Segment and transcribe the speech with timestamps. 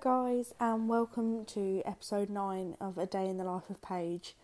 [0.00, 4.36] Guys, and welcome to episode 9 of A Day in the Life of Paige.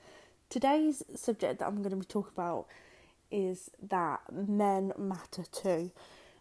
[0.49, 2.67] Today's subject that I'm going to be talking about
[3.31, 5.93] is that men matter too.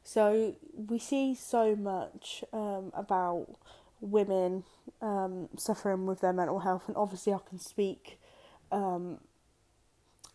[0.03, 3.49] So, we see so much um, about
[4.01, 4.63] women
[4.99, 8.19] um, suffering with their mental health, and obviously, I can speak
[8.71, 9.19] um,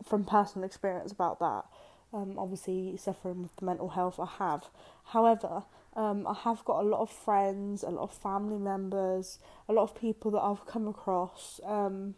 [0.05, 1.65] from personal experience about that.
[2.13, 4.69] Um, obviously, suffering with the mental health I have.
[5.05, 5.63] However,
[5.95, 9.83] um, I have got a lot of friends, a lot of family members, a lot
[9.83, 12.15] of people that I've come across um,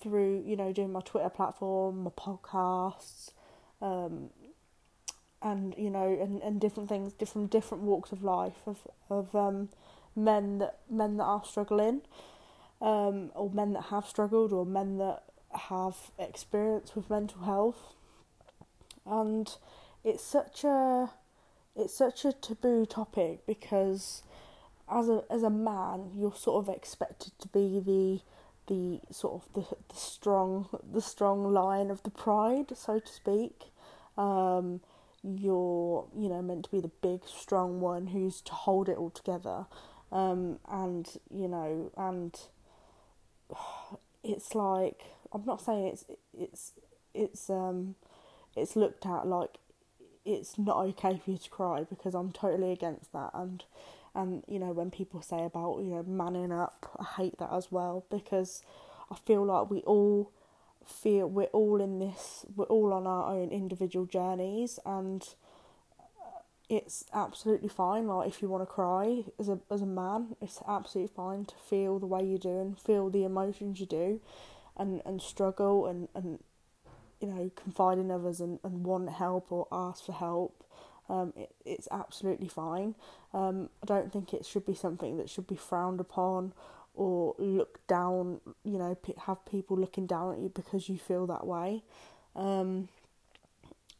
[0.00, 3.30] through, you know, doing my Twitter platform, my podcasts,
[3.80, 4.30] um,
[5.42, 9.70] and you know, and, and different things, different different walks of life of of um,
[10.14, 12.02] men that men that are struggling,
[12.82, 17.94] um, or men that have struggled, or men that have experience with mental health,
[19.06, 19.56] and
[20.04, 21.10] it's such a
[21.76, 24.22] it's such a taboo topic because
[24.90, 28.20] as a as a man you're sort of expected to be the
[28.70, 33.64] the sort of the, the strong the strong line of the pride so to speak.
[34.16, 34.80] Um,
[35.22, 39.10] you're you know meant to be the big strong one who's to hold it all
[39.10, 39.66] together.
[40.12, 42.38] Um, and you know and
[44.24, 46.04] it's like I'm not saying it's
[46.36, 46.72] it's
[47.14, 47.94] it's um
[48.56, 49.58] it's looked at like
[50.34, 53.30] it's not okay for you to cry because I'm totally against that.
[53.34, 53.64] And
[54.14, 57.70] and you know when people say about you know manning up I hate that as
[57.70, 58.62] well because
[59.10, 60.32] I feel like we all
[60.84, 65.26] feel we're all in this we're all on our own individual journeys and
[66.68, 68.06] it's absolutely fine.
[68.06, 71.54] Like if you want to cry as a as a man it's absolutely fine to
[71.56, 74.20] feel the way you do and feel the emotions you do
[74.76, 76.38] and and struggle and and
[77.20, 80.64] you know, confide in others and, and want help or ask for help,
[81.08, 82.94] um, it, it's absolutely fine.
[83.34, 86.52] Um, I don't think it should be something that should be frowned upon
[86.94, 91.46] or looked down, you know, have people looking down at you because you feel that
[91.46, 91.82] way.
[92.34, 92.88] Um,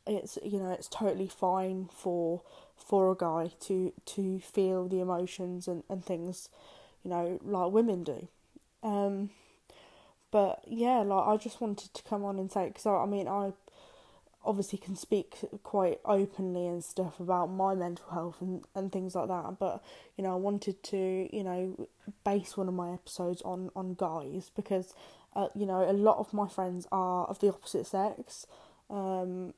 [0.06, 2.42] it's you know it's totally fine for
[2.76, 6.48] for a guy to to feel the emotions and, and things
[7.04, 8.28] you know like women do
[8.82, 9.30] um
[10.30, 13.28] but yeah, like I just wanted to come on and say because I, I mean
[13.28, 13.52] I
[14.42, 19.28] obviously can speak quite openly and stuff about my mental health and, and things like
[19.28, 19.84] that but
[20.16, 21.86] you know i wanted to you know
[22.24, 24.94] base one of my episodes on on guys because
[25.34, 28.46] uh, you know a lot of my friends are of the opposite sex.
[28.88, 29.54] Um,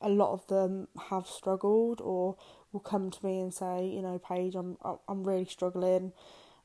[0.00, 2.36] a lot of them have struggled or
[2.72, 4.76] will come to me and say you know paige i'm
[5.08, 6.12] i'm really struggling.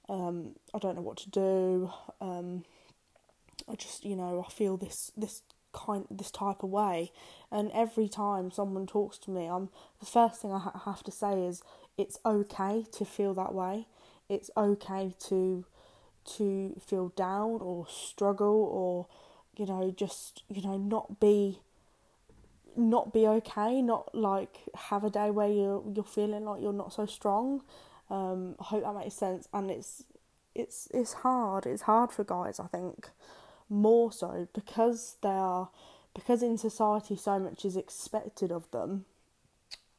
[0.10, 1.92] Um, i don't know what to do.
[2.20, 2.66] Um,
[3.70, 7.12] I just you know I feel this this kind this type of way,
[7.52, 11.12] and every time someone talks to me, I'm the first thing I ha- have to
[11.12, 11.64] say is
[11.98, 13.88] it's okay to feel that way.
[14.30, 15.66] It's okay to
[16.24, 19.08] to feel down or struggle or
[19.58, 21.60] you know just you know not be
[22.76, 26.94] not be okay not like have a day where you're you're feeling like you're not
[26.94, 27.62] so strong.
[28.10, 29.48] Um, I hope that makes sense.
[29.54, 30.04] And it's
[30.56, 31.66] it's it's hard.
[31.66, 33.10] It's hard for guys I think
[33.72, 35.70] more so because they are
[36.14, 39.06] because in society so much is expected of them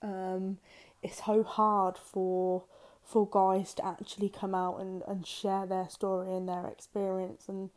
[0.02, 0.58] um,
[1.02, 2.64] it's so hard for
[3.02, 7.70] for guys to actually come out and, and share their story and their experience and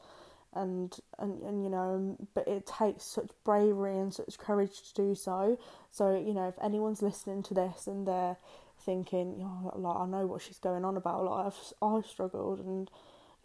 [0.53, 5.16] and, and and you know but it takes such bravery and such courage to do
[5.16, 5.59] so.
[5.91, 8.38] So you know if anyone's listening to this and they're
[8.79, 12.89] thinking oh, like I know what she's going on about like I've I've struggled and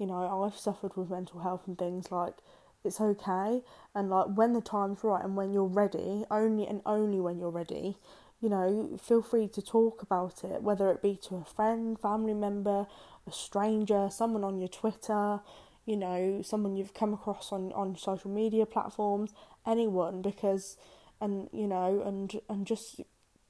[0.00, 2.36] you know, I've suffered with mental health and things like
[2.82, 3.62] it's okay.
[3.94, 7.50] And like when the time's right and when you're ready, only and only when you're
[7.50, 7.98] ready,
[8.40, 12.32] you know, feel free to talk about it, whether it be to a friend, family
[12.32, 12.86] member,
[13.26, 15.40] a stranger, someone on your Twitter,
[15.84, 19.34] you know, someone you've come across on, on social media platforms,
[19.66, 20.78] anyone because
[21.20, 23.02] and you know, and and just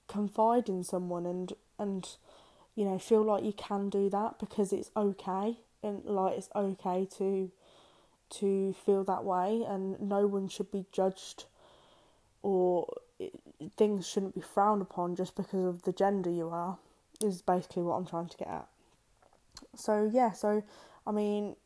[0.09, 2.17] confide in someone and and
[2.75, 7.07] you know, feel like you can do that because it's okay and like it's okay
[7.19, 7.51] to
[8.31, 11.45] to feel that way and no one should be judged
[12.43, 12.87] or
[13.77, 16.79] things shouldn't be frowned upon just because of the gender you are
[17.23, 18.69] is basically what I'm trying to get at.
[19.77, 20.63] So yeah, so
[21.07, 21.57] I mean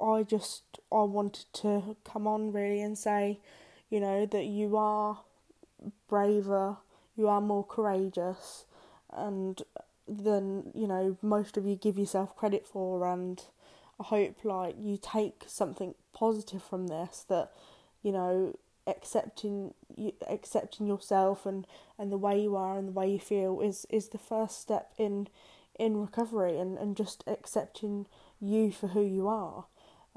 [0.00, 0.62] I just
[0.92, 3.40] I wanted to come on really and say,
[3.88, 5.20] you know, that you are
[6.08, 6.76] braver,
[7.16, 8.66] you are more courageous
[9.12, 9.62] and
[10.18, 13.42] than you know most of you give yourself credit for and
[14.00, 17.52] I hope like you take something positive from this that
[18.02, 21.66] you know accepting you accepting yourself and
[21.98, 24.92] and the way you are and the way you feel is is the first step
[24.98, 25.28] in
[25.78, 28.06] in recovery and, and just accepting
[28.38, 29.64] you for who you are.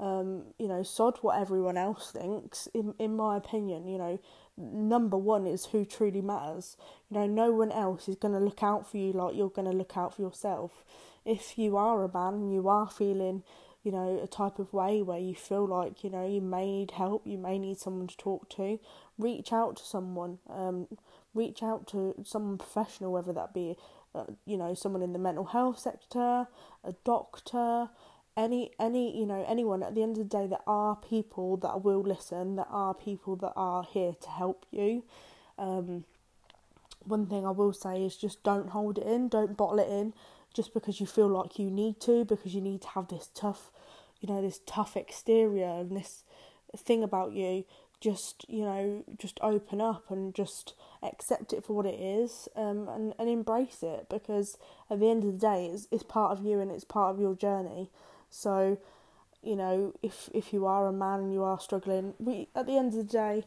[0.00, 2.66] Um, you know, sod what everyone else thinks.
[2.74, 4.18] In in my opinion, you know,
[4.56, 6.76] number one is who truly matters.
[7.10, 9.70] You know, no one else is going to look out for you like you're going
[9.70, 10.84] to look out for yourself.
[11.24, 13.44] If you are a man and you are feeling,
[13.82, 16.90] you know, a type of way where you feel like, you know, you may need
[16.92, 18.80] help, you may need someone to talk to,
[19.16, 20.38] reach out to someone.
[20.50, 20.88] Um,
[21.34, 23.76] reach out to someone professional, whether that be,
[24.14, 26.46] uh, you know, someone in the mental health sector,
[26.84, 27.90] a doctor,
[28.36, 31.84] any any you know anyone at the end of the day there are people that
[31.84, 35.04] will listen there are people that are here to help you.
[35.58, 36.04] Um,
[37.06, 40.14] one thing i will say is just don't hold it in don't bottle it in
[40.54, 43.70] just because you feel like you need to because you need to have this tough
[44.24, 46.24] you know this tough exterior and this
[46.76, 47.64] thing about you.
[48.00, 52.88] Just you know just open up and just accept it for what it is um,
[52.88, 54.58] and, and embrace it because
[54.90, 57.20] at the end of the day it's, it's part of you and it's part of
[57.20, 57.90] your journey
[58.34, 58.78] so,
[59.42, 62.76] you know, if if you are a man and you are struggling, we at the
[62.76, 63.44] end of the day,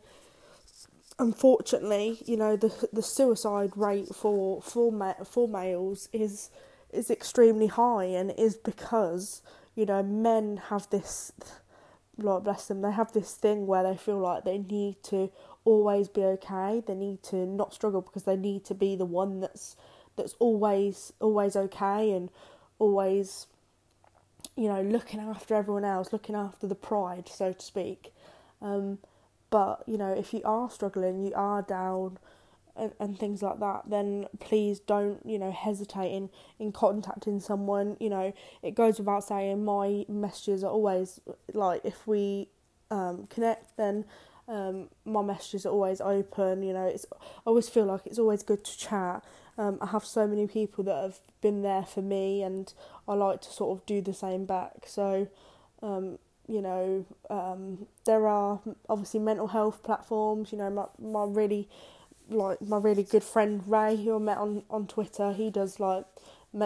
[1.20, 6.50] unfortunately, you know, the the suicide rate for for ma- for males is
[6.92, 9.42] is extremely high, and it is because
[9.76, 11.34] you know men have this,
[12.18, 15.30] Lord bless them, they have this thing where they feel like they need to
[15.66, 16.82] always be okay.
[16.88, 19.76] They need to not struggle because they need to be the one that's
[20.16, 22.30] that's always always okay and
[22.80, 23.48] always
[24.58, 28.12] you know, looking after everyone else, looking after the pride, so to speak.
[28.62, 28.98] Um,
[29.50, 32.18] but you know, if you are struggling, you are down,
[32.76, 37.98] and, and things like that, then please don't you know hesitate in in contacting someone.
[38.00, 39.64] You know, it goes without saying.
[39.64, 41.22] My messages are always
[41.54, 42.50] like if we
[42.92, 44.06] um, connect, then
[44.48, 46.64] um, my messages are always open.
[46.64, 49.24] You know, it's I always feel like it's always good to chat.
[49.58, 52.72] Um, I have so many people that have been there for me, and
[53.08, 54.86] I like to sort of do the same back.
[54.86, 55.28] So,
[55.82, 60.52] um, you know, um, there are obviously mental health platforms.
[60.52, 61.68] You know, my my really
[62.30, 65.34] like my really good friend Ray, who I met on on Twitter.
[65.34, 66.06] He does like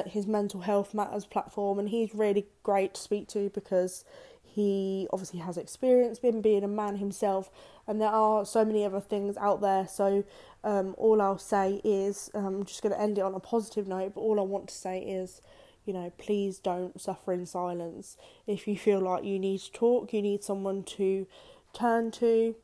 [0.07, 4.05] his mental health matters platform, and he's really great to speak to because
[4.53, 7.49] he obviously has experience in being a man himself,
[7.87, 9.87] and there are so many other things out there.
[9.87, 10.23] So
[10.63, 13.87] um, all I'll say is, um, I'm just going to end it on a positive
[13.87, 15.41] note, but all I want to say is,
[15.85, 18.17] you know, please don't suffer in silence.
[18.45, 21.27] If you feel like you need to talk, you need someone to
[21.73, 22.55] turn to,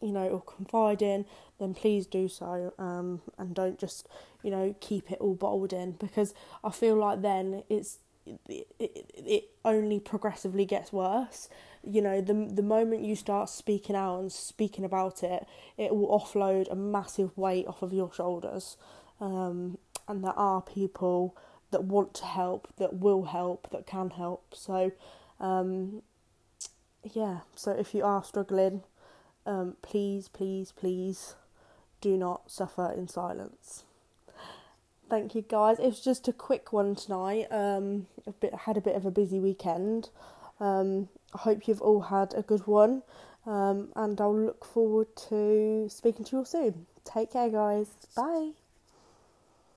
[0.00, 1.26] you know, or confide in,
[1.58, 2.72] then please do so.
[2.78, 4.08] Um, and don't just,
[4.42, 8.07] you know, keep it all bottled in because I feel like then it's it,
[8.48, 11.48] it, it only progressively gets worse.
[11.82, 15.46] You know the the moment you start speaking out and speaking about it
[15.76, 18.76] it will offload a massive weight off of your shoulders.
[19.20, 21.36] Um, and there are people
[21.70, 24.54] that want to help that will help that can help.
[24.54, 24.92] So
[25.40, 26.02] um,
[27.02, 28.82] yeah so if you are struggling
[29.46, 31.34] um, please please please
[32.00, 33.84] do not suffer in silence
[35.08, 38.80] thank you guys it was just a quick one tonight um, a bit had a
[38.80, 40.10] bit of a busy weekend
[40.60, 43.02] um, I hope you've all had a good one,
[43.46, 46.86] um, and I'll look forward to speaking to you all soon.
[47.04, 47.88] Take care, guys.
[48.16, 48.52] Bye.